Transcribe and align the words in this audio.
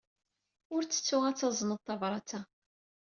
Ur 0.73 0.81
ttettu 0.83 1.17
ad 1.29 1.35
tazneḍ 1.37 1.79
tabṛat-a. 1.81 2.41